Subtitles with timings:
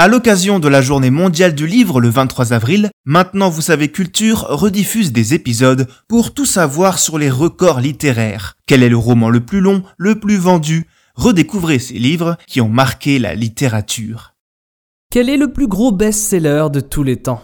[0.00, 4.46] À l'occasion de la journée mondiale du livre le 23 avril, Maintenant vous savez culture
[4.48, 8.56] rediffuse des épisodes pour tout savoir sur les records littéraires.
[8.66, 10.86] Quel est le roman le plus long, le plus vendu?
[11.16, 14.32] Redécouvrez ces livres qui ont marqué la littérature.
[15.10, 17.42] Quel est le plus gros best-seller de tous les temps?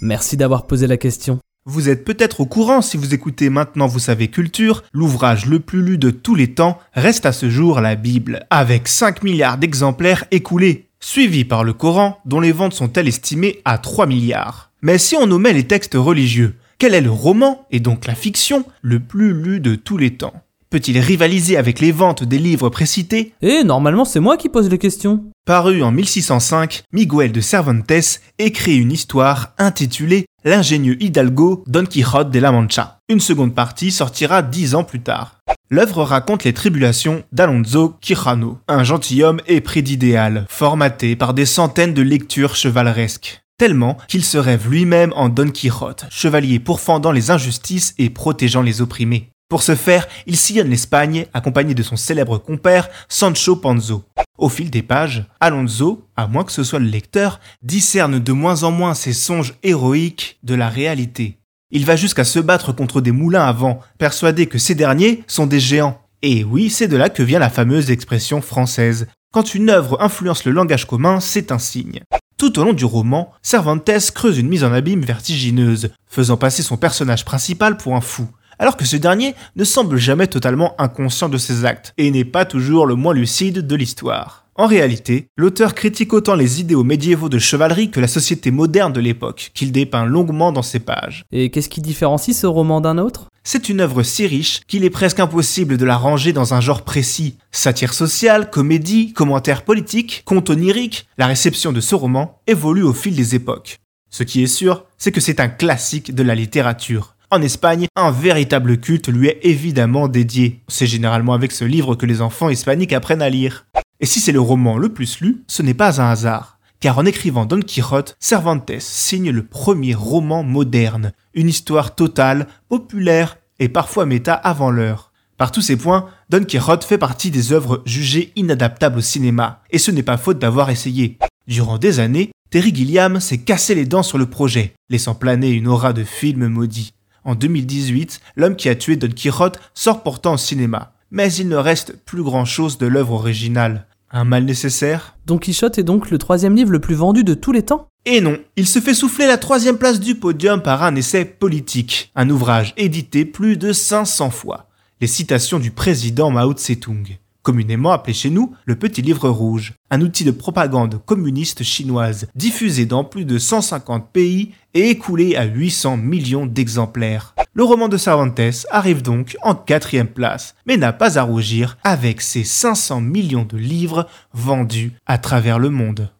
[0.00, 1.38] Merci d'avoir posé la question.
[1.66, 5.82] Vous êtes peut-être au courant si vous écoutez Maintenant vous savez culture, l'ouvrage le plus
[5.82, 10.24] lu de tous les temps reste à ce jour la Bible, avec 5 milliards d'exemplaires
[10.30, 14.70] écoulés suivi par le Coran, dont les ventes sont-elles estimées à 3 milliards.
[14.80, 18.64] Mais si on omet les textes religieux, quel est le roman, et donc la fiction,
[18.80, 20.42] le plus lu de tous les temps?
[20.70, 23.34] Peut-il rivaliser avec les ventes des livres précités?
[23.42, 25.22] Eh, normalement c'est moi qui pose les questions.
[25.44, 32.38] Paru en 1605, Miguel de Cervantes écrit une histoire intitulée L'ingénieux Hidalgo Don Quixote de
[32.40, 32.98] la Mancha.
[33.08, 35.36] Une seconde partie sortira dix ans plus tard.
[35.72, 42.02] L'œuvre raconte les tribulations d'Alonso Quijano, un gentilhomme épris d'idéal, formaté par des centaines de
[42.02, 48.10] lectures chevaleresques tellement qu'il se rêve lui-même en Don Quixote, chevalier pourfendant les injustices et
[48.10, 49.30] protégeant les opprimés.
[49.48, 54.04] Pour ce faire, il sillonne l'Espagne accompagné de son célèbre compère Sancho Panzo.
[54.36, 58.64] Au fil des pages, Alonso, à moins que ce soit le lecteur, discerne de moins
[58.64, 61.38] en moins ses songes héroïques de la réalité.
[61.72, 65.46] Il va jusqu'à se battre contre des moulins à vent, persuadé que ces derniers sont
[65.46, 65.98] des géants.
[66.22, 69.08] Et oui, c'est de là que vient la fameuse expression française.
[69.32, 72.02] Quand une œuvre influence le langage commun, c'est un signe.
[72.36, 76.76] Tout au long du roman, Cervantes creuse une mise en abîme vertigineuse, faisant passer son
[76.76, 78.28] personnage principal pour un fou
[78.62, 82.44] alors que ce dernier ne semble jamais totalement inconscient de ses actes, et n'est pas
[82.44, 84.41] toujours le moins lucide de l'histoire.
[84.62, 89.00] En réalité, l'auteur critique autant les idéaux médiévaux de chevalerie que la société moderne de
[89.00, 91.24] l'époque, qu'il dépeint longuement dans ses pages.
[91.32, 93.26] Et qu'est-ce qui différencie ce roman d'un autre?
[93.42, 96.82] C'est une œuvre si riche qu'il est presque impossible de la ranger dans un genre
[96.82, 97.38] précis.
[97.50, 103.16] Satire sociale, comédie, commentaire politique, conte onirique, la réception de ce roman évolue au fil
[103.16, 103.80] des époques.
[104.10, 107.16] Ce qui est sûr, c'est que c'est un classique de la littérature.
[107.32, 110.60] En Espagne, un véritable culte lui est évidemment dédié.
[110.68, 113.64] C'est généralement avec ce livre que les enfants hispaniques apprennent à lire.
[114.02, 116.58] Et si c'est le roman le plus lu, ce n'est pas un hasard.
[116.80, 123.38] Car en écrivant Don Quixote, Cervantes signe le premier roman moderne, une histoire totale, populaire
[123.60, 125.12] et parfois méta avant l'heure.
[125.36, 129.78] Par tous ces points, Don Quixote fait partie des œuvres jugées inadaptables au cinéma, et
[129.78, 131.18] ce n'est pas faute d'avoir essayé.
[131.46, 135.68] Durant des années, Terry Gilliam s'est cassé les dents sur le projet, laissant planer une
[135.68, 136.92] aura de film maudit.
[137.22, 140.92] En 2018, L'homme qui a tué Don Quixote sort pourtant au cinéma.
[141.12, 143.86] Mais il ne reste plus grand chose de l'œuvre originale.
[144.14, 145.16] Un mal nécessaire?
[145.24, 147.88] Don Quichotte est donc le troisième livre le plus vendu de tous les temps?
[148.04, 152.12] Et non, il se fait souffler la troisième place du podium par un essai politique,
[152.14, 154.68] un ouvrage édité plus de 500 fois.
[155.00, 160.00] Les citations du président Mao Tse-tung communément appelé chez nous le Petit Livre Rouge, un
[160.00, 165.96] outil de propagande communiste chinoise diffusé dans plus de 150 pays et écoulé à 800
[165.98, 167.34] millions d'exemplaires.
[167.54, 172.20] Le roman de Cervantes arrive donc en quatrième place, mais n'a pas à rougir avec
[172.22, 176.10] ses 500 millions de livres vendus à travers le monde.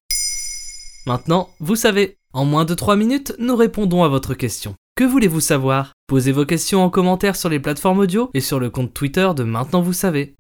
[1.07, 4.75] Maintenant, vous savez, en moins de 3 minutes, nous répondons à votre question.
[4.95, 5.95] Que voulez-vous savoir?
[6.07, 9.43] Posez vos questions en commentaire sur les plateformes audio et sur le compte Twitter de
[9.43, 10.35] Maintenant vous savez.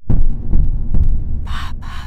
[1.45, 2.02] 爸爸。